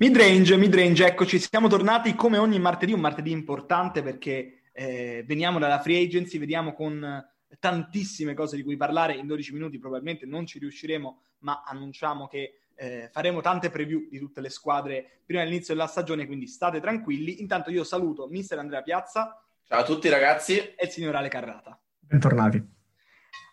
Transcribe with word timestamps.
Midrange, 0.00 0.56
midrange, 0.56 1.06
eccoci, 1.06 1.40
siamo 1.40 1.66
tornati 1.66 2.14
come 2.14 2.38
ogni 2.38 2.60
martedì, 2.60 2.92
un 2.92 3.00
martedì 3.00 3.32
importante 3.32 4.00
perché 4.00 4.60
eh, 4.72 5.24
veniamo 5.26 5.58
dalla 5.58 5.80
free 5.80 6.04
agency, 6.04 6.38
vediamo 6.38 6.72
con 6.72 7.20
tantissime 7.58 8.32
cose 8.32 8.54
di 8.54 8.62
cui 8.62 8.76
parlare, 8.76 9.16
in 9.16 9.26
12 9.26 9.52
minuti 9.54 9.80
probabilmente 9.80 10.24
non 10.24 10.46
ci 10.46 10.60
riusciremo, 10.60 11.22
ma 11.38 11.64
annunciamo 11.66 12.28
che 12.28 12.60
eh, 12.76 13.08
faremo 13.10 13.40
tante 13.40 13.70
preview 13.70 14.06
di 14.08 14.20
tutte 14.20 14.40
le 14.40 14.50
squadre 14.50 15.22
prima 15.26 15.42
dell'inizio 15.42 15.74
della 15.74 15.88
stagione, 15.88 16.26
quindi 16.26 16.46
state 16.46 16.78
tranquilli. 16.78 17.40
Intanto 17.40 17.72
io 17.72 17.82
saluto 17.82 18.28
mister 18.28 18.60
Andrea 18.60 18.82
Piazza. 18.82 19.44
Ciao 19.64 19.80
a 19.80 19.84
tutti 19.84 20.08
ragazzi. 20.08 20.58
E 20.58 20.76
il 20.84 20.90
signor 20.90 21.16
Ale 21.16 21.28
Carrata. 21.28 21.76
Bentornati. 21.98 22.64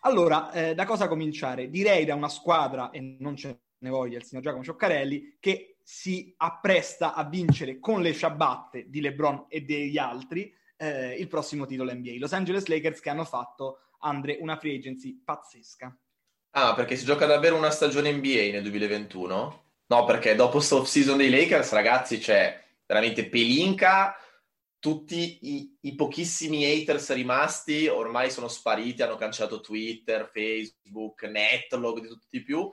Allora, 0.02 0.52
eh, 0.52 0.74
da 0.76 0.84
cosa 0.84 1.08
cominciare? 1.08 1.68
Direi 1.70 2.04
da 2.04 2.14
una 2.14 2.28
squadra, 2.28 2.90
e 2.90 3.16
non 3.18 3.34
ce 3.34 3.62
ne 3.78 3.90
voglia 3.90 4.18
il 4.18 4.22
signor 4.22 4.44
Giacomo 4.44 4.62
Cioccarelli, 4.62 5.38
che 5.40 5.75
si 5.88 6.34
appresta 6.38 7.14
a 7.14 7.22
vincere 7.22 7.78
con 7.78 8.02
le 8.02 8.12
ciabatte 8.12 8.86
di 8.88 9.00
LeBron 9.00 9.46
e 9.48 9.60
degli 9.60 9.98
altri 9.98 10.52
eh, 10.76 11.14
il 11.14 11.28
prossimo 11.28 11.64
titolo 11.64 11.94
NBA. 11.94 12.16
Los 12.18 12.32
Angeles 12.32 12.66
Lakers 12.66 12.98
che 12.98 13.08
hanno 13.08 13.24
fatto, 13.24 13.78
Andre, 14.00 14.36
una 14.40 14.56
free 14.56 14.74
agency 14.74 15.22
pazzesca. 15.24 15.96
Ah, 16.50 16.74
perché 16.74 16.96
si 16.96 17.04
gioca 17.04 17.26
davvero 17.26 17.54
una 17.54 17.70
stagione 17.70 18.10
NBA 18.10 18.50
nel 18.50 18.62
2021? 18.62 19.64
No, 19.86 20.04
perché 20.04 20.34
dopo 20.34 20.56
off 20.56 20.88
season 20.88 21.18
dei 21.18 21.30
Lakers, 21.30 21.70
ragazzi, 21.70 22.18
c'è 22.18 22.60
veramente 22.84 23.28
Pelinka, 23.28 24.16
tutti 24.80 25.38
i, 25.42 25.78
i, 25.82 25.94
pochissimi 25.94 26.64
haters 26.64 27.12
rimasti 27.12 27.86
ormai 27.86 28.32
sono 28.32 28.48
spariti, 28.48 29.02
hanno 29.02 29.14
cancellato 29.14 29.60
Twitter, 29.60 30.28
Facebook, 30.32 31.22
Netlog, 31.22 32.00
di 32.00 32.08
tutti 32.08 32.26
di 32.28 32.42
più 32.42 32.68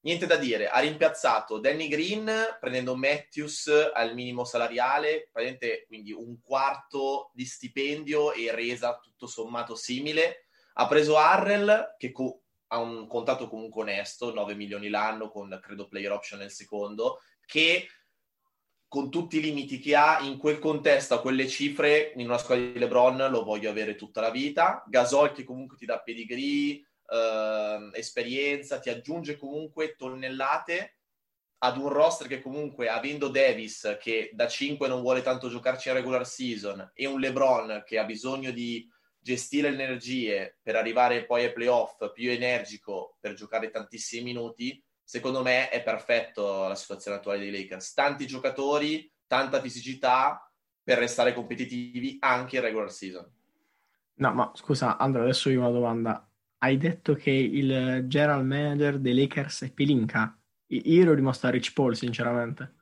niente 0.00 0.26
da 0.26 0.36
dire, 0.36 0.68
ha 0.68 0.78
rimpiazzato 0.78 1.58
Danny 1.58 1.88
Green 1.88 2.30
prendendo 2.60 2.96
Matthews 2.96 3.70
al 3.92 4.14
minimo 4.14 4.44
salariale, 4.44 5.28
praticamente 5.32 5.84
quindi 5.86 6.12
un 6.12 6.40
quarto 6.40 7.30
di 7.34 7.44
stipendio 7.44 8.32
e 8.32 8.54
resa 8.54 8.98
tutto 8.98 9.26
sommato 9.26 9.74
simile. 9.74 10.46
Ha 10.74 10.86
preso 10.86 11.16
Harrell 11.16 11.94
che 11.98 12.12
co- 12.12 12.42
ha 12.68 12.78
un 12.78 13.06
contratto 13.06 13.48
comunque 13.48 13.82
onesto, 13.82 14.32
9 14.32 14.54
milioni 14.54 14.88
l'anno 14.88 15.30
con 15.30 15.58
credo 15.62 15.88
player 15.88 16.12
option 16.12 16.38
nel 16.38 16.50
secondo, 16.50 17.20
che 17.46 17.88
con 18.86 19.10
tutti 19.10 19.36
i 19.36 19.42
limiti 19.42 19.78
che 19.78 19.94
ha 19.94 20.20
in 20.20 20.38
quel 20.38 20.58
contesto, 20.58 21.14
a 21.14 21.20
quelle 21.20 21.46
cifre, 21.46 22.12
in 22.16 22.26
una 22.26 22.38
squadra 22.38 22.66
di 22.66 22.78
LeBron 22.78 23.30
lo 23.30 23.44
voglio 23.44 23.68
avere 23.68 23.96
tutta 23.96 24.22
la 24.22 24.30
vita. 24.30 24.82
Gasol 24.86 25.32
che 25.32 25.44
comunque 25.44 25.76
ti 25.76 25.84
dà 25.84 26.00
pedigree, 26.00 26.87
eh, 27.08 27.90
esperienza, 27.94 28.78
ti 28.78 28.90
aggiunge 28.90 29.36
comunque 29.36 29.94
tonnellate 29.96 30.98
ad 31.58 31.76
un 31.76 31.88
roster 31.88 32.28
che 32.28 32.40
comunque, 32.40 32.88
avendo 32.88 33.28
Davis 33.28 33.96
che 34.00 34.30
da 34.32 34.46
5 34.46 34.86
non 34.86 35.00
vuole 35.00 35.22
tanto 35.22 35.48
giocarci 35.48 35.88
in 35.88 35.94
regular 35.94 36.26
season 36.26 36.92
e 36.94 37.06
un 37.06 37.18
LeBron 37.18 37.82
che 37.84 37.98
ha 37.98 38.04
bisogno 38.04 38.52
di 38.52 38.88
gestire 39.20 39.70
le 39.70 39.82
energie 39.82 40.58
per 40.62 40.76
arrivare 40.76 41.24
poi 41.24 41.44
ai 41.44 41.52
playoff 41.52 42.12
più 42.12 42.30
energico 42.30 43.16
per 43.18 43.34
giocare 43.34 43.70
tantissimi 43.70 44.22
minuti, 44.22 44.82
secondo 45.02 45.42
me 45.42 45.68
è 45.68 45.82
perfetto 45.82 46.68
la 46.68 46.76
situazione 46.76 47.16
attuale 47.16 47.40
dei 47.40 47.50
Lakers. 47.50 47.92
Tanti 47.92 48.26
giocatori, 48.26 49.10
tanta 49.26 49.60
fisicità 49.60 50.50
per 50.82 50.98
restare 50.98 51.34
competitivi 51.34 52.16
anche 52.20 52.56
in 52.56 52.62
regular 52.62 52.90
season. 52.90 53.28
No, 54.14 54.32
ma 54.32 54.50
scusa, 54.54 54.96
Andrea, 54.96 55.24
adesso 55.24 55.50
io 55.50 55.58
ho 55.58 55.68
una 55.68 55.72
domanda 55.72 56.27
hai 56.58 56.76
detto 56.76 57.14
che 57.14 57.30
il 57.30 58.04
general 58.06 58.44
manager 58.44 58.98
dei 58.98 59.14
Lakers 59.14 59.62
è 59.62 59.72
Pelinka. 59.72 60.38
Io 60.66 61.02
ero 61.02 61.14
rimasto 61.14 61.46
a 61.46 61.50
Rich 61.50 61.72
Paul, 61.72 61.96
sinceramente. 61.96 62.74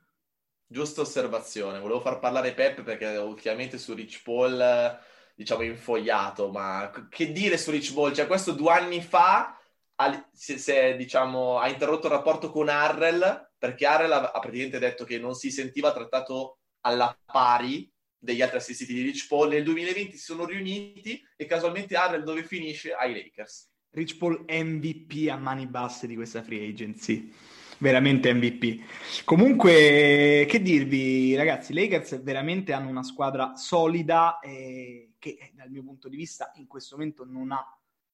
Giusta 0.67 1.01
osservazione. 1.01 1.79
Volevo 1.79 2.01
far 2.01 2.19
parlare 2.19 2.53
Pep 2.53 2.83
perché 2.83 3.05
ultimamente 3.17 3.77
su 3.77 3.93
Rich 3.93 4.23
Paul, 4.23 4.99
diciamo, 5.35 5.61
infogliato. 5.61 6.49
Ma 6.49 6.91
che 7.09 7.31
dire 7.31 7.57
su 7.57 7.71
Rich 7.71 7.93
Paul? 7.93 8.13
Cioè, 8.13 8.27
questo 8.27 8.51
due 8.51 8.71
anni 8.71 9.01
fa 9.01 9.57
se, 10.31 10.57
se, 10.57 10.95
diciamo, 10.95 11.57
ha 11.57 11.67
interrotto 11.69 12.07
il 12.07 12.13
rapporto 12.13 12.51
con 12.51 12.69
Harrell 12.69 13.51
perché 13.57 13.85
Harrell 13.85 14.11
ha, 14.11 14.31
ha 14.31 14.39
praticamente 14.39 14.79
detto 14.79 15.03
che 15.03 15.17
non 15.17 15.33
si 15.33 15.49
sentiva 15.49 15.91
trattato 15.91 16.59
alla 16.81 17.17
pari 17.25 17.91
degli 18.19 18.41
altri 18.41 18.57
assistiti 18.57 18.93
di 18.93 19.01
Rich 19.01 19.27
Paul. 19.27 19.49
Nel 19.49 19.63
2020 19.63 20.17
si 20.17 20.23
sono 20.23 20.45
riuniti 20.45 21.21
e 21.35 21.45
casualmente 21.45 21.95
Harrell 21.95 22.23
dove 22.23 22.43
finisce? 22.43 22.93
Ai 22.93 23.13
Lakers. 23.13 23.69
Rich 23.91 24.17
Paul 24.17 24.45
MVP 24.47 25.29
a 25.29 25.37
mani 25.37 25.67
basse 25.67 26.07
di 26.07 26.15
questa 26.15 26.43
free 26.43 26.67
agency. 26.67 27.31
Veramente 27.79 28.33
MVP. 28.33 29.23
Comunque, 29.23 30.45
che 30.49 30.61
dirvi, 30.61 31.35
ragazzi, 31.35 31.71
i 31.71 31.75
Lakers 31.75 32.21
veramente 32.23 32.73
hanno 32.73 32.89
una 32.89 33.03
squadra 33.03 33.55
solida 33.55 34.39
e 34.39 35.13
che 35.19 35.51
dal 35.53 35.69
mio 35.69 35.83
punto 35.83 36.09
di 36.09 36.17
vista 36.17 36.51
in 36.55 36.65
questo 36.65 36.95
momento 36.95 37.23
non 37.23 37.51
ha 37.51 37.63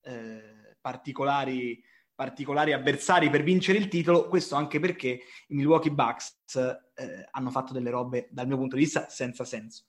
eh, 0.02 0.76
particolari 0.82 1.82
particolari 2.16 2.74
avversari 2.74 3.30
per 3.30 3.42
vincere 3.42 3.80
il 3.80 3.88
titolo, 3.88 4.28
questo 4.28 4.56
anche 4.56 4.80
perché 4.80 5.20
i 5.48 5.56
Milwaukee 5.56 5.92
Bucks 5.92 6.42
eh, 6.56 7.28
hanno 7.32 7.50
fatto 7.50 7.74
delle 7.74 7.90
robe, 7.90 8.28
dal 8.32 8.46
mio 8.46 8.58
punto 8.58 8.76
di 8.76 8.84
vista, 8.84 9.10
senza 9.10 9.44
senso 9.46 9.86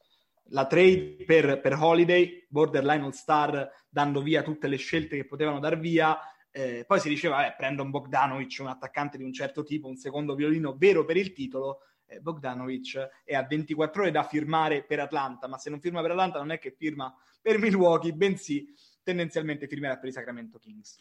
la 0.49 0.67
trade 0.67 1.25
per, 1.25 1.61
per 1.61 1.75
Holiday, 1.75 2.47
borderline 2.49 3.05
all 3.05 3.11
star, 3.11 3.71
dando 3.89 4.23
via 4.23 4.43
tutte 4.43 4.69
le 4.69 4.77
scelte 4.77 5.17
che 5.17 5.27
potevano 5.27 5.61
dar 5.61 5.79
via. 5.79 6.19
Eh, 6.51 6.85
poi 6.87 7.01
si 7.01 7.09
diceva, 7.09 7.47
eh, 7.47 7.55
prendo 7.57 7.83
un 7.83 7.91
Bogdanovic, 7.91 8.59
un 8.61 8.69
attaccante 8.69 9.17
di 9.17 9.25
un 9.25 9.33
certo 9.33 9.63
tipo, 9.63 9.89
un 9.89 9.97
secondo 9.97 10.35
violino 10.35 10.77
vero 10.77 11.05
per 11.05 11.17
il 11.17 11.33
titolo. 11.33 11.81
Eh, 12.07 12.21
Bogdanovic 12.21 13.23
è 13.25 13.35
a 13.35 13.43
24 13.43 14.03
ore 14.03 14.11
da 14.11 14.23
firmare 14.23 14.85
per 14.85 15.01
Atlanta, 15.01 15.49
ma 15.49 15.59
se 15.59 15.71
non 15.71 15.81
firma 15.81 16.01
per 16.03 16.13
Atlanta 16.13 16.39
non 16.39 16.51
è 16.51 16.59
che 16.59 16.71
firma 16.71 17.15
per 17.41 17.59
Milwaukee, 17.59 18.13
bensì 18.13 18.73
tendenzialmente 19.03 19.67
firmerà 19.67 19.99
per 19.99 20.09
i 20.09 20.13
Sacramento 20.13 20.59
Kings. 20.59 20.99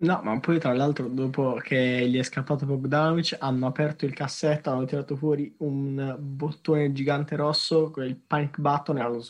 No, 0.00 0.20
ma 0.22 0.38
poi 0.40 0.58
tra 0.58 0.72
l'altro 0.74 1.08
dopo 1.08 1.54
che 1.54 2.08
gli 2.08 2.18
è 2.18 2.22
scappato 2.24 2.66
Bogdanovic 2.66 3.36
hanno 3.38 3.66
aperto 3.66 4.04
il 4.04 4.12
cassetto, 4.12 4.70
hanno 4.70 4.84
tirato 4.84 5.16
fuori 5.16 5.54
un 5.60 6.16
bottone 6.18 6.92
gigante 6.92 7.36
rosso, 7.36 7.90
quel 7.90 8.16
panic 8.16 8.58
button 8.58 8.98
e 8.98 9.00
hanno 9.00 9.22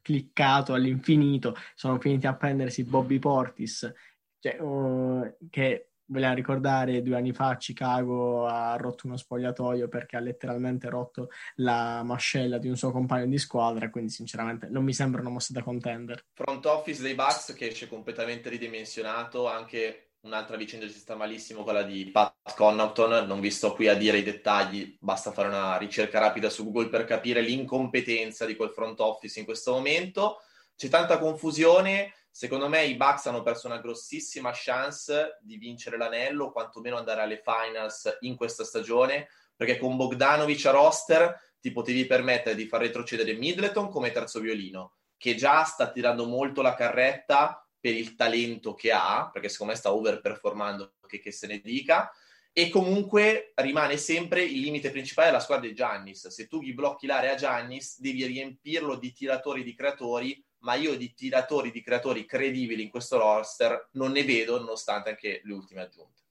cliccato 0.00 0.72
all'infinito, 0.74 1.54
sono 1.74 1.98
finiti 1.98 2.26
a 2.26 2.34
prendersi 2.36 2.84
Bobby 2.84 3.18
Portis, 3.18 3.92
cioè, 4.38 4.58
uh, 4.60 5.36
che 5.50 5.90
vogliamo 6.06 6.34
ricordare 6.34 7.02
due 7.02 7.16
anni 7.16 7.32
fa 7.32 7.48
a 7.48 7.56
Chicago 7.56 8.46
ha 8.46 8.76
rotto 8.76 9.06
uno 9.06 9.16
spogliatoio 9.16 9.88
perché 9.88 10.16
ha 10.16 10.20
letteralmente 10.20 10.88
rotto 10.88 11.28
la 11.56 12.02
mascella 12.02 12.58
di 12.58 12.68
un 12.68 12.76
suo 12.76 12.92
compagno 12.92 13.26
di 13.26 13.38
squadra, 13.38 13.90
quindi 13.90 14.10
sinceramente 14.12 14.68
non 14.70 14.84
mi 14.84 14.92
sembra 14.92 15.20
una 15.20 15.30
mossa 15.30 15.52
da 15.52 15.62
contender. 15.62 16.24
Front 16.32 16.64
office 16.66 17.02
dei 17.02 17.14
Bucks 17.14 17.54
che 17.54 17.68
esce 17.68 17.88
completamente 17.88 18.48
ridimensionato, 18.48 19.48
anche 19.48 20.10
un'altra 20.26 20.56
vicenda 20.56 20.86
ci 20.86 20.98
sta 20.98 21.14
malissimo, 21.14 21.62
quella 21.62 21.82
di 21.82 22.10
Pat 22.10 22.54
Connaughton, 22.54 23.26
non 23.26 23.40
vi 23.40 23.50
sto 23.50 23.72
qui 23.74 23.88
a 23.88 23.94
dire 23.94 24.18
i 24.18 24.22
dettagli, 24.22 24.96
basta 25.00 25.30
fare 25.32 25.48
una 25.48 25.76
ricerca 25.76 26.18
rapida 26.18 26.50
su 26.50 26.64
Google 26.64 26.88
per 26.88 27.04
capire 27.04 27.40
l'incompetenza 27.40 28.44
di 28.44 28.56
quel 28.56 28.70
front 28.70 28.98
office 29.00 29.38
in 29.38 29.44
questo 29.44 29.72
momento. 29.72 30.38
C'è 30.76 30.88
tanta 30.88 31.18
confusione, 31.18 32.12
secondo 32.36 32.68
me 32.68 32.84
i 32.84 32.96
Bucks 32.96 33.24
hanno 33.24 33.40
perso 33.40 33.66
una 33.66 33.78
grossissima 33.78 34.50
chance 34.52 35.38
di 35.40 35.56
vincere 35.56 35.96
l'anello, 35.96 36.52
quantomeno 36.52 36.98
andare 36.98 37.22
alle 37.22 37.42
finals 37.42 38.18
in 38.20 38.36
questa 38.36 38.62
stagione, 38.62 39.28
perché 39.56 39.78
con 39.78 39.96
Bogdanovic 39.96 40.66
a 40.66 40.70
roster 40.72 41.54
ti 41.58 41.72
potevi 41.72 42.04
permettere 42.04 42.54
di 42.54 42.66
far 42.66 42.82
retrocedere 42.82 43.32
Middleton 43.32 43.88
come 43.88 44.10
terzo 44.10 44.40
violino, 44.40 44.96
che 45.16 45.34
già 45.34 45.64
sta 45.64 45.90
tirando 45.90 46.26
molto 46.26 46.60
la 46.60 46.74
carretta 46.74 47.66
per 47.80 47.94
il 47.94 48.14
talento 48.14 48.74
che 48.74 48.92
ha, 48.92 49.30
perché 49.32 49.48
secondo 49.48 49.72
me 49.72 49.78
sta 49.78 49.94
overperformando, 49.94 50.96
che, 51.06 51.20
che 51.20 51.32
se 51.32 51.46
ne 51.46 51.60
dica, 51.60 52.12
e 52.52 52.68
comunque 52.68 53.52
rimane 53.54 53.96
sempre 53.96 54.42
il 54.42 54.60
limite 54.60 54.90
principale 54.90 55.28
della 55.28 55.40
squadra 55.40 55.66
di 55.66 55.74
Giannis. 55.74 56.28
Se 56.28 56.46
tu 56.46 56.60
gli 56.60 56.74
blocchi 56.74 57.06
l'area 57.06 57.32
a 57.32 57.36
Giannis, 57.36 57.98
devi 57.98 58.26
riempirlo 58.26 58.96
di 58.96 59.14
tiratori 59.14 59.62
di 59.62 59.74
creatori, 59.74 60.45
ma 60.66 60.74
io 60.74 60.96
di 60.96 61.14
tiratori 61.14 61.70
di 61.70 61.80
creatori 61.80 62.24
credibili 62.24 62.82
in 62.82 62.90
questo 62.90 63.18
roster 63.18 63.90
non 63.92 64.10
ne 64.10 64.24
vedo, 64.24 64.58
nonostante 64.58 65.10
anche 65.10 65.40
le 65.44 65.52
ultime 65.52 65.82
aggiunte. 65.82 66.22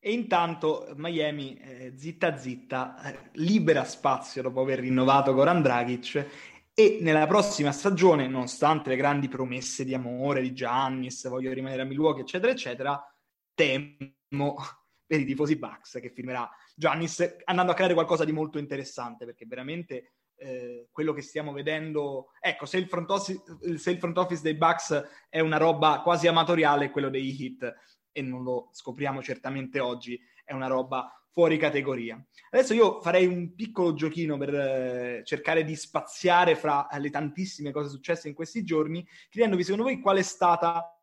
E 0.00 0.12
intanto 0.12 0.92
Miami, 0.96 1.56
eh, 1.56 1.92
zitta 1.96 2.36
zitta, 2.36 3.00
eh, 3.00 3.30
libera 3.34 3.84
spazio 3.84 4.42
dopo 4.42 4.60
aver 4.60 4.80
rinnovato 4.80 5.32
Goran 5.32 5.62
Dragic 5.62 6.26
e 6.74 6.98
nella 7.00 7.28
prossima 7.28 7.70
stagione, 7.70 8.26
nonostante 8.26 8.90
le 8.90 8.96
grandi 8.96 9.28
promesse 9.28 9.84
di 9.84 9.94
amore 9.94 10.42
di 10.42 10.52
Giannis, 10.52 11.28
voglio 11.28 11.52
rimanere 11.52 11.82
a 11.82 11.84
Milwaukee, 11.84 12.22
eccetera, 12.22 12.50
eccetera, 12.50 13.16
temo 13.54 14.56
per 15.06 15.20
i 15.20 15.24
tifosi 15.24 15.56
Bucks 15.56 15.98
che 16.00 16.10
firmerà 16.10 16.50
Giannis 16.74 17.36
andando 17.44 17.70
a 17.70 17.74
creare 17.76 17.94
qualcosa 17.94 18.24
di 18.24 18.32
molto 18.32 18.58
interessante, 18.58 19.24
perché 19.24 19.46
veramente 19.46 20.14
eh, 20.36 20.88
quello 20.90 21.12
che 21.12 21.22
stiamo 21.22 21.52
vedendo, 21.52 22.30
ecco, 22.40 22.66
se 22.66 22.78
il, 22.78 22.88
front 22.88 23.10
office, 23.10 23.42
se 23.76 23.90
il 23.90 23.98
front 23.98 24.16
office 24.18 24.42
dei 24.42 24.54
Bucks 24.54 25.26
è 25.28 25.40
una 25.40 25.56
roba 25.56 26.00
quasi 26.02 26.26
amatoriale, 26.26 26.90
quello 26.90 27.10
dei 27.10 27.36
Heat, 27.38 27.74
e 28.12 28.22
non 28.22 28.42
lo 28.42 28.68
scopriamo 28.72 29.22
certamente 29.22 29.80
oggi, 29.80 30.20
è 30.44 30.52
una 30.52 30.66
roba 30.66 31.10
fuori 31.30 31.58
categoria. 31.58 32.22
Adesso 32.50 32.74
io 32.74 33.00
farei 33.00 33.26
un 33.26 33.54
piccolo 33.54 33.92
giochino 33.94 34.38
per 34.38 34.54
eh, 34.54 35.22
cercare 35.24 35.64
di 35.64 35.74
spaziare 35.74 36.54
fra 36.54 36.86
le 36.98 37.10
tantissime 37.10 37.72
cose 37.72 37.88
successe 37.88 38.28
in 38.28 38.34
questi 38.34 38.62
giorni, 38.62 39.04
chiedendovi 39.28 39.64
secondo 39.64 39.84
voi 39.84 40.00
qual 40.00 40.18
è 40.18 40.22
stata 40.22 40.96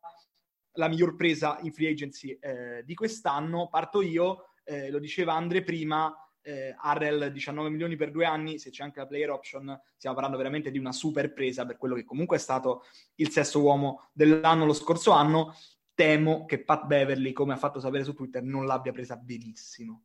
la 0.76 0.88
miglior 0.88 1.16
presa 1.16 1.58
in 1.60 1.72
free 1.72 1.90
agency 1.90 2.38
eh, 2.40 2.82
di 2.84 2.94
quest'anno. 2.94 3.68
Parto 3.68 4.00
io, 4.00 4.46
eh, 4.64 4.90
lo 4.90 4.98
diceva 4.98 5.34
Andre 5.34 5.62
prima, 5.62 6.14
eh, 6.42 6.74
Arrel 6.78 7.32
19 7.32 7.70
milioni 7.70 7.96
per 7.96 8.10
due 8.10 8.24
anni, 8.24 8.58
se 8.58 8.70
c'è 8.70 8.82
anche 8.82 9.00
la 9.00 9.06
player 9.06 9.30
option, 9.30 9.80
stiamo 9.96 10.14
parlando 10.14 10.38
veramente 10.38 10.70
di 10.70 10.78
una 10.78 10.92
super 10.92 11.32
presa 11.32 11.64
per 11.64 11.76
quello 11.76 11.94
che 11.94 12.04
comunque 12.04 12.36
è 12.36 12.40
stato 12.40 12.84
il 13.16 13.30
sesto 13.30 13.62
uomo 13.62 14.10
dell'anno 14.12 14.66
lo 14.66 14.72
scorso 14.72 15.12
anno. 15.12 15.54
Temo 15.94 16.46
che 16.46 16.62
Pat 16.62 16.86
Beverly, 16.86 17.32
come 17.32 17.52
ha 17.52 17.58
fatto 17.58 17.78
sapere 17.78 18.04
su 18.04 18.14
Twitter, 18.14 18.42
non 18.42 18.66
l'abbia 18.66 18.92
presa 18.92 19.16
benissimo. 19.16 20.04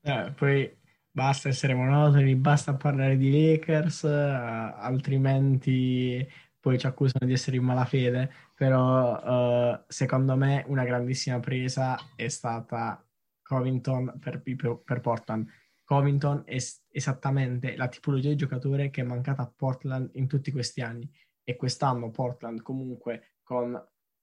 Eh, 0.00 0.32
poi 0.34 0.76
basta 1.10 1.48
essere 1.48 1.74
monotoni, 1.74 2.34
basta 2.34 2.74
parlare 2.74 3.16
di 3.16 3.30
Lakers, 3.30 4.02
uh, 4.02 4.78
altrimenti 4.80 6.26
poi 6.60 6.78
ci 6.78 6.86
accusano 6.86 7.26
di 7.26 7.32
essere 7.32 7.56
in 7.56 7.64
malafede, 7.64 8.32
però 8.54 9.72
uh, 9.72 9.80
secondo 9.86 10.36
me 10.36 10.64
una 10.68 10.84
grandissima 10.84 11.38
presa 11.40 11.98
è 12.16 12.28
stata 12.28 13.04
Covington 13.42 14.18
per, 14.20 14.42
per 14.84 15.00
Portland. 15.00 15.48
Covington 15.88 16.42
è 16.44 16.58
esattamente 16.90 17.74
la 17.74 17.88
tipologia 17.88 18.28
di 18.28 18.36
giocatore 18.36 18.90
che 18.90 19.00
è 19.00 19.04
mancata 19.04 19.40
a 19.40 19.50
Portland 19.50 20.10
in 20.16 20.26
tutti 20.26 20.52
questi 20.52 20.82
anni 20.82 21.10
e 21.42 21.56
quest'anno 21.56 22.10
Portland 22.10 22.60
comunque 22.60 23.36
con 23.42 23.72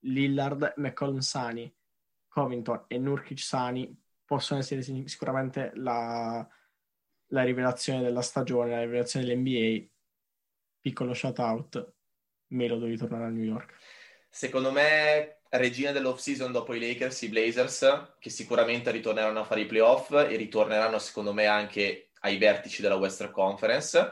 Lillard, 0.02 0.76
McCollum 0.78 1.18
Sani, 1.18 1.76
Covington 2.28 2.84
e 2.86 3.00
Nurkic 3.00 3.40
Sani 3.40 4.00
possono 4.24 4.60
essere 4.60 4.84
sicuramente 4.84 5.72
la, 5.74 6.48
la 7.30 7.44
rivelazione 7.44 8.04
della 8.04 8.22
stagione, 8.22 8.70
la 8.70 8.82
rivelazione 8.82 9.26
dell'NBA. 9.26 9.88
Piccolo 10.80 11.16
shout 11.16 11.40
out, 11.40 11.94
Melo 12.50 12.78
devi 12.78 12.96
tornare 12.96 13.24
a 13.24 13.30
New 13.30 13.44
York. 13.44 13.74
Secondo 14.36 14.70
me, 14.70 15.44
regina 15.52 15.94
dell'off 15.94 16.20
season 16.20 16.52
dopo 16.52 16.74
i 16.74 16.80
Lakers, 16.82 17.22
i 17.22 17.30
Blazers, 17.30 18.16
che 18.20 18.30
sicuramente 18.30 18.92
ritorneranno 18.92 19.40
a 19.40 19.46
fare 19.46 19.62
i 19.62 19.66
playoff 19.66 20.12
e 20.12 20.36
ritorneranno, 20.36 21.00
secondo 21.00 21.32
me, 21.32 21.46
anche 21.46 22.10
ai 22.20 22.38
vertici 22.38 22.82
della 22.82 22.98
Western 22.98 23.32
Conference. 23.32 24.12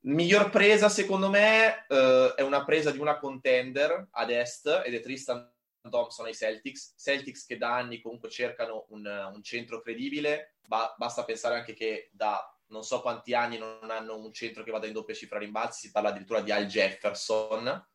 Miglior 0.00 0.50
presa, 0.50 0.88
secondo 0.88 1.30
me, 1.30 1.86
eh, 1.86 2.34
è 2.34 2.42
una 2.42 2.64
presa 2.64 2.90
di 2.90 2.98
una 2.98 3.16
contender 3.20 4.08
ad 4.10 4.30
est 4.30 4.82
ed 4.84 4.94
è 4.94 5.00
Tristan 5.00 5.48
Thompson 5.88 6.26
ai 6.26 6.34
Celtics. 6.34 6.94
Celtics 6.98 7.46
che 7.46 7.58
da 7.58 7.76
anni 7.76 8.00
comunque 8.00 8.30
cercano 8.30 8.86
un, 8.88 9.06
un 9.06 9.42
centro 9.44 9.80
credibile. 9.80 10.56
Ba- 10.66 10.96
basta 10.98 11.22
pensare 11.22 11.54
anche 11.54 11.74
che 11.74 12.10
da 12.10 12.42
non 12.70 12.82
so 12.82 13.00
quanti 13.00 13.34
anni 13.34 13.56
non 13.56 13.88
hanno 13.88 14.16
un 14.16 14.32
centro 14.32 14.64
che 14.64 14.72
vada 14.72 14.88
in 14.88 14.94
doppia 14.94 15.14
cifra 15.14 15.38
rimbalzi, 15.38 15.86
si 15.86 15.92
parla 15.92 16.08
addirittura 16.08 16.40
di 16.40 16.50
Al 16.50 16.66
Jefferson. 16.66 17.86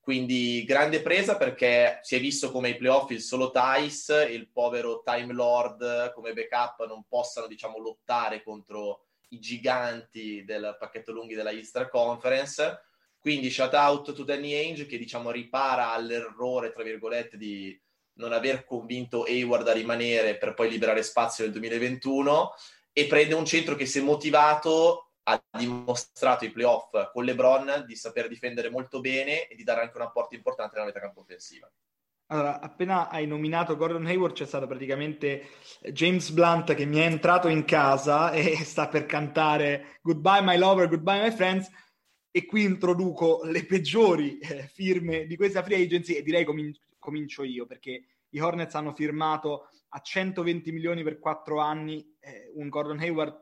Quindi 0.00 0.64
grande 0.64 1.02
presa 1.02 1.36
perché 1.36 2.00
si 2.02 2.16
è 2.16 2.20
visto 2.20 2.50
come 2.50 2.68
ai 2.68 2.76
playoff 2.76 3.10
il 3.10 3.20
solo 3.20 3.52
Tice 3.52 4.28
e 4.28 4.32
il 4.32 4.48
povero 4.48 5.02
Time 5.04 5.32
Lord 5.32 6.12
come 6.14 6.32
backup 6.32 6.86
non 6.86 7.04
possano 7.06 7.46
diciamo 7.46 7.78
lottare 7.78 8.42
contro 8.42 9.04
i 9.28 9.38
giganti 9.38 10.42
del 10.44 10.76
pacchetto 10.78 11.12
lunghi 11.12 11.34
della 11.34 11.50
Easter 11.50 11.88
Conference. 11.88 12.80
Quindi 13.18 13.50
shout 13.50 13.74
out 13.74 14.12
to 14.12 14.24
Danny 14.24 14.54
Ainge 14.54 14.86
che 14.86 14.96
diciamo 14.96 15.30
ripara 15.30 15.92
all'errore, 15.92 16.72
tra 16.72 16.82
virgolette, 16.82 17.36
di 17.36 17.78
non 18.14 18.32
aver 18.32 18.64
convinto 18.64 19.24
Hayward 19.24 19.68
a 19.68 19.72
rimanere 19.72 20.36
per 20.36 20.54
poi 20.54 20.70
liberare 20.70 21.02
spazio 21.02 21.44
nel 21.44 21.52
2021 21.52 22.52
e 22.92 23.06
prende 23.06 23.34
un 23.34 23.44
centro 23.44 23.74
che 23.74 23.90
è 23.92 24.00
motivato, 24.00 25.09
ha 25.30 25.58
dimostrato 25.58 26.44
i 26.44 26.50
playoff 26.50 27.10
con 27.12 27.24
LeBron 27.24 27.84
di 27.86 27.94
saper 27.94 28.28
difendere 28.28 28.70
molto 28.70 29.00
bene 29.00 29.46
e 29.46 29.54
di 29.54 29.62
dare 29.62 29.82
anche 29.82 29.96
un 29.96 30.02
apporto 30.02 30.34
importante 30.34 30.74
nella 30.74 30.86
metacampo 30.86 31.20
offensiva. 31.20 31.70
Allora, 32.32 32.60
appena 32.60 33.08
hai 33.08 33.26
nominato 33.26 33.76
Gordon 33.76 34.06
Hayward 34.06 34.34
c'è 34.34 34.46
stato 34.46 34.68
praticamente 34.68 35.48
James 35.92 36.30
Blunt 36.30 36.74
che 36.74 36.84
mi 36.84 36.98
è 36.98 37.04
entrato 37.04 37.48
in 37.48 37.64
casa 37.64 38.30
e 38.30 38.56
sta 38.64 38.86
per 38.88 39.04
cantare 39.06 39.98
Goodbye 40.00 40.42
my 40.42 40.56
lover, 40.56 40.88
goodbye 40.88 41.22
my 41.22 41.32
friends 41.32 41.68
e 42.30 42.46
qui 42.46 42.62
introduco 42.62 43.40
le 43.42 43.66
peggiori 43.66 44.38
eh, 44.38 44.68
firme 44.68 45.26
di 45.26 45.34
questa 45.34 45.64
free 45.64 45.82
agency 45.82 46.14
e 46.14 46.22
direi 46.22 46.44
comin- 46.44 46.72
comincio 47.00 47.42
io 47.42 47.66
perché 47.66 48.04
i 48.28 48.40
Hornets 48.40 48.76
hanno 48.76 48.92
firmato 48.92 49.68
a 49.88 50.00
120 50.00 50.70
milioni 50.70 51.02
per 51.02 51.18
4 51.18 51.58
anni 51.58 52.16
eh, 52.20 52.52
un 52.54 52.68
Gordon 52.68 53.00
Hayward 53.00 53.40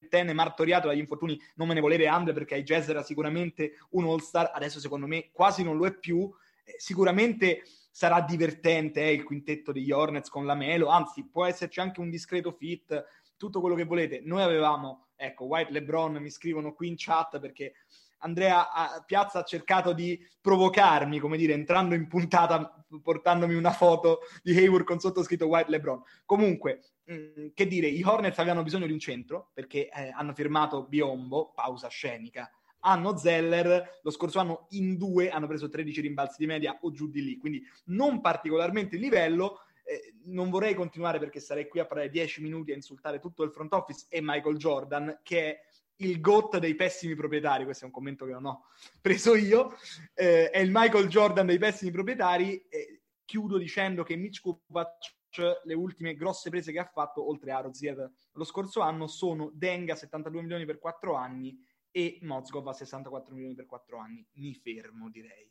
trentenne 0.00 0.32
martoriato 0.32 0.88
dagli 0.88 0.98
infortuni 0.98 1.40
non 1.56 1.68
me 1.68 1.74
ne 1.74 1.80
volere 1.80 2.06
Andre 2.06 2.32
perché 2.32 2.54
ai 2.54 2.62
Jazz 2.62 2.88
era 2.88 3.02
sicuramente 3.02 3.74
un 3.90 4.04
all-star. 4.04 4.50
Adesso 4.54 4.80
secondo 4.80 5.06
me 5.06 5.30
quasi 5.30 5.62
non 5.62 5.76
lo 5.76 5.86
è 5.86 5.94
più. 5.94 6.28
Eh, 6.64 6.74
sicuramente 6.78 7.62
sarà 7.90 8.20
divertente 8.22 9.02
eh, 9.02 9.12
il 9.12 9.24
quintetto 9.24 9.72
degli 9.72 9.92
Hornets 9.92 10.28
con 10.28 10.46
la 10.46 10.54
Melo. 10.54 10.88
Anzi 10.88 11.28
può 11.28 11.44
esserci 11.44 11.80
anche 11.80 12.00
un 12.00 12.10
discreto 12.10 12.50
fit 12.50 13.04
tutto 13.36 13.60
quello 13.60 13.76
che 13.76 13.84
volete. 13.84 14.20
Noi 14.24 14.42
avevamo 14.42 15.04
Ecco, 15.22 15.44
White 15.44 15.70
LeBron 15.70 16.14
mi 16.14 16.30
scrivono 16.30 16.72
qui 16.72 16.88
in 16.88 16.94
chat 16.96 17.38
perché 17.40 17.74
Andrea 18.20 18.68
Piazza 19.06 19.40
ha 19.40 19.44
cercato 19.44 19.92
di 19.92 20.18
provocarmi, 20.40 21.18
come 21.18 21.36
dire, 21.36 21.52
entrando 21.52 21.94
in 21.94 22.08
puntata, 22.08 22.84
portandomi 23.02 23.54
una 23.54 23.72
foto 23.72 24.20
di 24.42 24.56
Hayward 24.56 24.84
con 24.84 24.98
sottoscritto 24.98 25.46
White 25.46 25.70
LeBron. 25.70 26.02
Comunque, 26.24 26.80
mh, 27.04 27.14
mm, 27.14 27.46
che 27.54 27.66
dire, 27.66 27.86
i 27.86 28.02
Hornets 28.02 28.38
avevano 28.38 28.62
bisogno 28.62 28.86
di 28.86 28.92
un 28.92 28.98
centro 28.98 29.50
perché 29.52 29.88
eh, 29.88 30.10
hanno 30.14 30.34
firmato 30.34 30.84
Biombo, 30.84 31.52
pausa 31.54 31.88
scenica, 31.88 32.50
hanno 32.80 33.16
Zeller, 33.16 34.00
lo 34.02 34.10
scorso 34.10 34.38
anno 34.38 34.66
in 34.70 34.96
due 34.96 35.30
hanno 35.30 35.46
preso 35.46 35.68
13 35.68 36.00
rimbalzi 36.00 36.36
di 36.38 36.46
media 36.46 36.78
o 36.80 36.90
giù 36.92 37.08
di 37.08 37.22
lì, 37.22 37.36
quindi 37.36 37.62
non 37.86 38.20
particolarmente 38.20 38.96
il 38.96 39.02
livello, 39.02 39.60
eh, 39.84 40.14
non 40.24 40.50
vorrei 40.50 40.74
continuare 40.74 41.18
perché 41.18 41.40
sarei 41.40 41.68
qui 41.68 41.80
a 41.80 41.86
parlare 41.86 42.10
10 42.10 42.42
minuti 42.42 42.72
a 42.72 42.76
insultare 42.76 43.18
tutto 43.18 43.42
il 43.42 43.50
front 43.50 43.72
office 43.72 44.06
e 44.08 44.20
Michael 44.22 44.56
Jordan, 44.56 45.20
che 45.22 45.50
è 45.50 45.60
il 46.00 46.20
GOAT 46.20 46.58
dei 46.58 46.74
pessimi 46.74 47.14
proprietari, 47.14 47.64
questo 47.64 47.84
è 47.84 47.86
un 47.86 47.92
commento 47.92 48.24
che 48.26 48.32
non 48.32 48.46
ho 48.46 48.64
preso 49.00 49.34
io, 49.34 49.74
eh, 50.14 50.50
è 50.50 50.58
il 50.58 50.70
Michael 50.72 51.08
Jordan 51.08 51.46
dei 51.46 51.58
pessimi 51.58 51.90
proprietari. 51.90 52.60
Eh, 52.68 53.02
chiudo 53.24 53.58
dicendo 53.58 54.02
che 54.02 54.16
Mitch 54.16 54.40
Kupac 54.40 55.18
le 55.64 55.74
ultime 55.74 56.14
grosse 56.14 56.50
prese 56.50 56.72
che 56.72 56.80
ha 56.80 56.90
fatto, 56.92 57.28
oltre 57.28 57.52
a 57.52 57.60
Rozier 57.60 58.10
lo 58.32 58.44
scorso 58.44 58.80
anno, 58.80 59.06
sono 59.06 59.50
Denga 59.54 59.94
72 59.94 60.42
milioni 60.42 60.64
per 60.64 60.78
4 60.78 61.14
anni 61.14 61.56
e 61.90 62.18
Mozgov 62.22 62.66
a 62.68 62.72
64 62.72 63.34
milioni 63.34 63.54
per 63.54 63.66
4 63.66 63.98
anni. 63.98 64.26
Mi 64.32 64.54
fermo, 64.54 65.08
direi. 65.10 65.48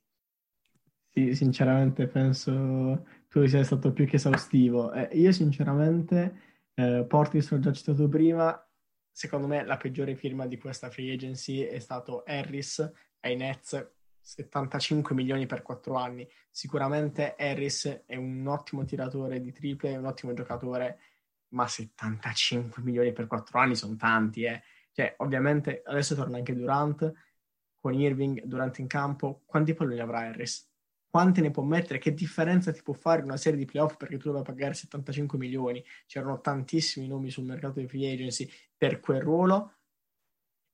Sì, 1.12 1.34
sinceramente 1.34 2.08
penso 2.08 3.06
tu 3.30 3.46
sia 3.46 3.64
stato 3.64 3.92
più 3.94 4.06
che 4.06 4.18
esaustivo. 4.18 4.92
Eh, 4.92 5.10
io 5.14 5.32
sinceramente, 5.32 6.68
eh, 6.76 7.06
Portis 7.08 7.52
l'ho 7.52 7.60
già 7.60 7.72
citato 7.72 8.08
prima, 8.08 8.69
secondo 9.20 9.48
me 9.48 9.66
la 9.66 9.76
peggiore 9.76 10.16
firma 10.16 10.48
di 10.48 10.58
questa 10.58 10.90
free 10.90 11.12
agency 11.12 11.60
è 11.60 11.80
stato 11.80 12.24
Harris 12.26 12.90
ai 13.20 13.36
Nets, 13.36 13.92
75 14.22 15.14
milioni 15.14 15.46
per 15.46 15.62
4 15.62 15.94
anni. 15.96 16.26
Sicuramente 16.50 17.36
Harris 17.38 18.04
è 18.06 18.16
un 18.16 18.48
ottimo 18.48 18.86
tiratore 18.86 19.42
di 19.42 19.52
triple, 19.52 19.98
un 19.98 20.06
ottimo 20.06 20.32
giocatore, 20.32 21.00
ma 21.50 21.68
75 21.68 22.82
milioni 22.82 23.12
per 23.12 23.28
4 23.28 23.60
anni 23.60 23.76
sono 23.76 23.98
tanti, 23.98 24.44
eh. 24.44 24.64
Cioè, 24.94 25.16
ovviamente 25.18 25.82
adesso 25.86 26.16
torna 26.16 26.38
anche 26.38 26.56
Durant, 26.56 27.12
con 27.76 27.94
Irving, 27.94 28.44
Durant 28.46 28.78
in 28.78 28.88
campo, 28.88 29.42
quanti 29.46 29.74
palloni 29.74 30.00
avrà 30.00 30.20
Harris? 30.20 30.69
Quante 31.10 31.42
ne 31.42 31.52
può 31.52 31.64
mettere, 31.64 32.00
che 32.00 32.14
differenza 32.14 32.72
ti 32.72 32.82
può 32.84 32.94
fare 32.94 33.24
una 33.24 33.38
serie 33.38 33.58
di 33.58 33.66
playoff 33.66 33.98
perché 33.98 34.18
tu 34.18 34.28
doveva 34.28 34.44
pagare 34.44 34.74
75 34.74 35.38
milioni, 35.38 35.84
c'erano 36.06 36.40
tantissimi 36.40 37.08
nomi 37.08 37.30
sul 37.32 37.46
mercato 37.46 37.80
di 37.80 37.88
free 37.88 38.12
agency 38.12 38.50
per 38.78 39.00
quel 39.00 39.22
ruolo, 39.22 39.74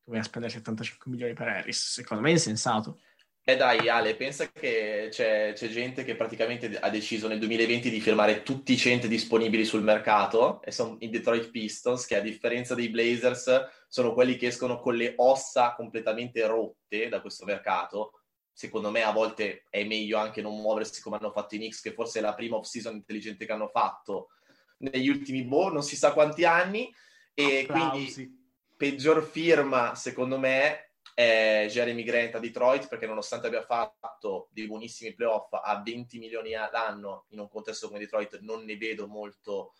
tu 0.03 0.11
vai 0.11 0.19
a 0.19 0.23
spendere 0.23 0.53
75 0.53 1.09
milioni 1.09 1.33
per 1.33 1.47
Harris, 1.47 1.93
secondo 1.93 2.21
me 2.21 2.29
è 2.29 2.33
insensato. 2.33 2.99
Eh 3.47 3.55
dai 3.55 3.87
Ale, 3.89 4.15
pensa 4.15 4.49
che 4.51 5.09
c'è, 5.11 5.53
c'è, 5.53 5.67
gente 5.67 6.03
che 6.03 6.15
praticamente 6.15 6.79
ha 6.79 6.89
deciso 6.89 7.27
nel 7.27 7.37
2020 7.37 7.91
di 7.91 8.01
firmare 8.01 8.41
tutti 8.41 8.73
i 8.73 8.77
centri 8.77 9.07
disponibili 9.07 9.63
sul 9.63 9.83
mercato 9.83 10.63
e 10.63 10.71
sono 10.71 10.97
i 11.01 11.09
Detroit 11.09 11.51
Pistons 11.51 12.07
che 12.07 12.15
a 12.15 12.21
differenza 12.21 12.73
dei 12.73 12.89
Blazers 12.89 13.67
sono 13.87 14.13
quelli 14.13 14.35
che 14.35 14.47
escono 14.47 14.79
con 14.79 14.95
le 14.95 15.13
ossa 15.17 15.75
completamente 15.75 16.43
rotte 16.47 17.07
da 17.07 17.21
questo 17.21 17.45
mercato 17.45 18.24
secondo 18.55 18.89
me 18.89 19.03
a 19.03 19.11
volte 19.11 19.65
è 19.69 19.83
meglio 19.83 20.17
anche 20.17 20.41
non 20.41 20.55
muoversi 20.55 21.01
come 21.01 21.17
hanno 21.17 21.31
fatto 21.31 21.55
i 21.55 21.57
Knicks, 21.57 21.81
che 21.81 21.91
forse 21.91 22.19
è 22.19 22.21
la 22.21 22.33
prima 22.33 22.55
off-season 22.55 22.95
intelligente 22.95 23.45
che 23.45 23.51
hanno 23.51 23.67
fatto 23.67 24.29
negli 24.77 25.09
ultimi, 25.09 25.43
boh, 25.43 25.71
non 25.71 25.83
si 25.83 25.97
sa 25.97 26.13
quanti 26.13 26.45
anni. 26.45 26.89
E 27.33 27.65
Applausi. 27.67 28.13
quindi 28.13 28.43
peggior 28.77 29.21
firma, 29.23 29.93
secondo 29.95 30.39
me, 30.39 30.93
è 31.13 31.67
Jeremy 31.69 32.03
Grant 32.03 32.35
a 32.35 32.39
Detroit, 32.39 32.87
perché 32.87 33.05
nonostante 33.05 33.47
abbia 33.47 33.61
fatto 33.61 34.47
dei 34.51 34.67
buonissimi 34.67 35.13
playoff 35.13 35.51
a 35.51 35.81
20 35.83 36.17
milioni 36.17 36.53
all'anno 36.55 37.25
in 37.29 37.39
un 37.39 37.49
contesto 37.49 37.87
come 37.87 37.99
Detroit, 37.99 38.39
non 38.39 38.63
ne 38.63 38.77
vedo 38.77 39.07
molto 39.07 39.73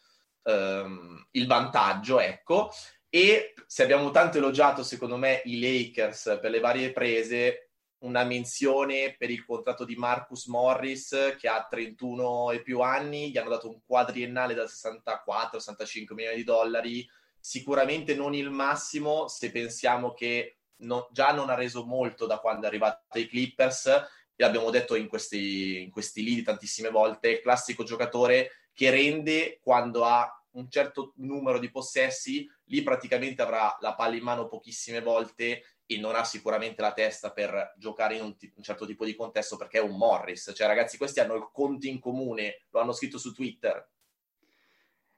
ehm, 0.44 1.27
il 1.32 1.48
vantaggio, 1.48 2.20
ecco. 2.20 2.72
E 3.10 3.53
se 3.65 3.84
abbiamo 3.84 4.12
tanto 4.12 4.38
elogiato, 4.38 4.84
secondo 4.84 5.15
me, 5.15 5.41
i 5.46 5.62
Lakers 5.62 6.39
per 6.41 6.51
le 6.51 6.60
varie 6.60 6.91
prese, 6.91 7.64
una 8.05 8.24
menzione 8.24 9.15
per 9.17 9.29
il 9.31 9.43
contratto 9.43 9.83
di 9.83 9.95
Marcus 9.95 10.45
Morris 10.45 11.35
che 11.39 11.47
ha 11.47 11.65
31 11.67 12.51
e 12.51 12.62
più 12.62 12.81
anni, 12.81 13.31
gli 13.31 13.38
hanno 13.38 13.50
dato 13.50 13.69
un 13.69 13.79
quadriennale 13.85 14.53
da 14.53 14.63
64-65 14.63 16.13
milioni 16.13 16.38
di 16.38 16.43
dollari, 16.43 17.09
sicuramente 17.39 18.15
non 18.15 18.33
il 18.33 18.51
massimo 18.51 19.27
se 19.27 19.51
pensiamo 19.51 20.13
che 20.13 20.57
no, 20.77 21.09
già 21.12 21.31
non 21.31 21.50
ha 21.50 21.55
reso 21.55 21.83
molto 21.85 22.25
da 22.25 22.38
quando 22.38 22.65
è 22.65 22.67
arrivato 22.67 23.03
ai 23.09 23.27
Clippers, 23.27 23.88
e 23.88 24.43
l'abbiamo 24.43 24.69
detto 24.69 24.95
in 24.95 25.07
questi, 25.07 25.81
in 25.81 25.89
questi 25.89 26.24
lead 26.24 26.43
tantissime 26.43 26.89
volte, 26.89 27.41
classico 27.41 27.83
giocatore 27.83 28.51
che 28.74 28.89
rende 28.89 29.59
quando 29.62 30.03
ha 30.03 30.29
un 30.51 30.69
certo 30.69 31.13
numero 31.17 31.59
di 31.59 31.69
possessi, 31.69 32.50
lì 32.65 32.81
praticamente 32.81 33.41
avrà 33.41 33.75
la 33.79 33.93
palla 33.95 34.15
in 34.15 34.24
mano 34.24 34.47
pochissime 34.47 35.01
volte 35.01 35.63
e 35.86 36.00
non 36.00 36.15
ha 36.15 36.24
sicuramente 36.24 36.82
la 36.82 36.94
testa 36.94 37.32
per 37.32 37.74
giocare 37.77 38.15
in 38.15 38.24
un, 38.24 38.38
t- 38.38 38.51
un, 38.56 38.63
certo 38.63 38.86
tipo 38.86 39.06
di 39.06 39.15
contesto 39.15 39.58
perché 39.58 39.80
è 39.80 39.82
un 39.82 39.98
Morris. 39.98 40.51
Cioè, 40.56 40.68
ragazzi, 40.68 40.98
questi 40.98 41.20
hanno 41.20 41.36
il 41.36 41.50
conto 41.51 41.88
in 41.88 42.00
comune, 42.00 42.65
lo 42.70 42.80
hanno 42.80 42.94
scritto 42.94 43.18
su 43.18 43.34
Twitter. 43.34 43.88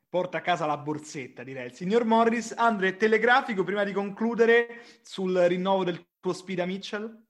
Porta 0.10 0.38
a 0.38 0.42
casa 0.42 0.66
la 0.66 0.78
borsetta, 0.78 1.44
direi. 1.44 1.68
Il 1.68 1.74
signor 1.74 2.06
Morris, 2.06 2.54
Andre, 2.56 2.96
telegrafico 2.96 3.64
prima 3.64 3.84
di 3.84 3.92
concludere 3.92 4.82
sul 5.02 5.36
rinnovo 5.36 5.84
del 5.84 6.08
tuo 6.20 6.34
Spida 6.34 6.66
Mitchell? 6.66 7.27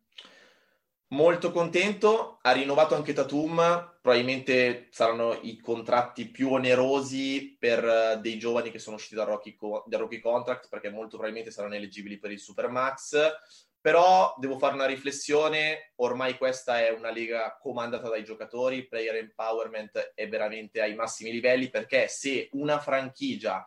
Molto 1.10 1.52
contento, 1.52 2.38
ha 2.42 2.52
rinnovato 2.52 2.94
anche 2.94 3.14
Tatum, 3.14 3.98
probabilmente 4.02 4.90
saranno 4.92 5.40
i 5.42 5.58
contratti 5.58 6.30
più 6.30 6.52
onerosi 6.52 7.56
per 7.58 8.18
uh, 8.18 8.20
dei 8.20 8.38
giovani 8.38 8.72
che 8.72 8.80
sono 8.80 8.98
usciti 8.98 9.16
dal 9.16 9.28
rookie, 9.28 9.56
co- 9.56 9.86
dal 9.88 10.02
rookie 10.02 10.20
contract 10.20 10.68
perché 10.68 10.90
molto 10.90 11.12
probabilmente 11.12 11.50
saranno 11.50 11.76
eleggibili 11.76 12.20
per 12.20 12.32
il 12.32 12.40
Supermax, 12.42 13.36
però 13.80 14.36
devo 14.38 14.58
fare 14.58 14.74
una 14.74 14.86
riflessione, 14.86 15.94
ormai 15.96 16.38
questa 16.38 16.86
è 16.86 16.90
una 16.90 17.10
lega 17.10 17.58
comandata 17.58 18.10
dai 18.10 18.26
giocatori, 18.26 18.86
player 18.86 19.16
empowerment 19.16 20.12
è 20.14 20.28
veramente 20.28 20.82
ai 20.82 20.94
massimi 20.94 21.32
livelli 21.32 21.70
perché 21.70 22.10
se 22.10 22.50
una 22.52 22.80
franchigia 22.80 23.66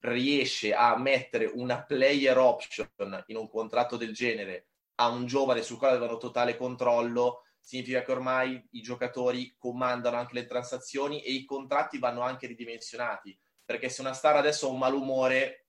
riesce 0.00 0.74
a 0.74 0.98
mettere 0.98 1.44
una 1.54 1.84
player 1.84 2.36
option 2.36 3.22
in 3.26 3.36
un 3.36 3.48
contratto 3.48 3.96
del 3.96 4.12
genere 4.12 4.69
a 5.00 5.08
un 5.08 5.24
giovane 5.24 5.62
sul 5.62 5.78
quale 5.78 5.96
avevano 5.96 6.18
totale 6.18 6.58
controllo, 6.58 7.44
significa 7.58 8.02
che 8.02 8.12
ormai 8.12 8.62
i 8.72 8.82
giocatori 8.82 9.54
comandano 9.58 10.18
anche 10.18 10.34
le 10.34 10.44
transazioni 10.44 11.22
e 11.22 11.32
i 11.32 11.46
contratti 11.46 11.98
vanno 11.98 12.20
anche 12.20 12.46
ridimensionati. 12.46 13.36
Perché 13.64 13.88
se 13.88 14.02
una 14.02 14.12
star 14.12 14.36
adesso 14.36 14.66
ha 14.66 14.70
un 14.70 14.78
malumore, 14.78 15.68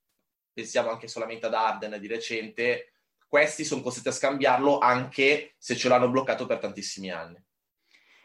pensiamo 0.52 0.90
anche 0.90 1.08
solamente 1.08 1.46
ad 1.46 1.54
Arden 1.54 1.98
di 1.98 2.08
recente, 2.08 2.92
questi 3.26 3.64
sono 3.64 3.82
costretti 3.82 4.10
a 4.10 4.12
scambiarlo 4.12 4.80
anche 4.80 5.56
se 5.58 5.78
ce 5.78 5.88
l'hanno 5.88 6.10
bloccato 6.10 6.46
per 6.46 6.58
tantissimi 6.58 7.10
anni. 7.10 7.42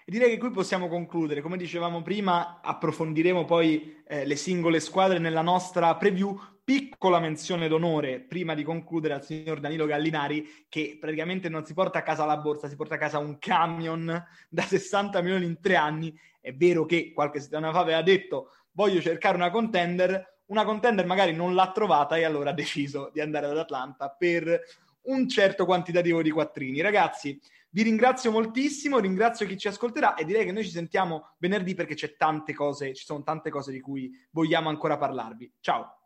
Direi 0.04 0.30
che 0.30 0.38
qui 0.38 0.50
possiamo 0.50 0.88
concludere. 0.88 1.40
Come 1.40 1.56
dicevamo 1.56 2.02
prima, 2.02 2.60
approfondiremo 2.60 3.44
poi 3.44 4.02
eh, 4.08 4.24
le 4.24 4.36
singole 4.36 4.80
squadre 4.80 5.18
nella 5.18 5.42
nostra 5.42 5.94
preview 5.96 6.36
piccola 6.66 7.20
menzione 7.20 7.68
d'onore 7.68 8.18
prima 8.18 8.52
di 8.52 8.64
concludere 8.64 9.14
al 9.14 9.24
signor 9.24 9.60
Danilo 9.60 9.86
Gallinari 9.86 10.66
che 10.68 10.96
praticamente 11.00 11.48
non 11.48 11.64
si 11.64 11.72
porta 11.74 12.00
a 12.00 12.02
casa 12.02 12.24
la 12.24 12.38
borsa, 12.38 12.68
si 12.68 12.74
porta 12.74 12.96
a 12.96 12.98
casa 12.98 13.18
un 13.18 13.38
camion 13.38 14.24
da 14.48 14.62
60 14.62 15.20
milioni 15.20 15.44
in 15.44 15.60
tre 15.60 15.76
anni. 15.76 16.12
È 16.40 16.52
vero 16.52 16.84
che 16.84 17.12
qualche 17.12 17.38
settimana 17.38 17.70
fa 17.70 17.78
aveva 17.78 18.02
detto 18.02 18.50
voglio 18.72 19.00
cercare 19.00 19.36
una 19.36 19.50
contender, 19.50 20.40
una 20.46 20.64
contender 20.64 21.06
magari 21.06 21.32
non 21.32 21.54
l'ha 21.54 21.70
trovata 21.70 22.16
e 22.16 22.24
allora 22.24 22.50
ha 22.50 22.52
deciso 22.54 23.10
di 23.12 23.20
andare 23.20 23.46
ad 23.46 23.58
Atlanta 23.58 24.10
per 24.10 24.60
un 25.02 25.28
certo 25.28 25.66
quantitativo 25.66 26.20
di 26.20 26.32
quattrini. 26.32 26.80
Ragazzi, 26.80 27.40
vi 27.70 27.82
ringrazio 27.82 28.32
moltissimo, 28.32 28.98
ringrazio 28.98 29.46
chi 29.46 29.56
ci 29.56 29.68
ascolterà 29.68 30.16
e 30.16 30.24
direi 30.24 30.44
che 30.44 30.50
noi 30.50 30.64
ci 30.64 30.70
sentiamo 30.70 31.34
venerdì 31.38 31.74
perché 31.74 31.94
c'è 31.94 32.16
tante 32.16 32.54
cose, 32.54 32.92
ci 32.92 33.04
sono 33.04 33.22
tante 33.22 33.50
cose 33.50 33.70
di 33.70 33.80
cui 33.80 34.10
vogliamo 34.32 34.68
ancora 34.68 34.96
parlarvi. 34.96 35.52
Ciao! 35.60 36.05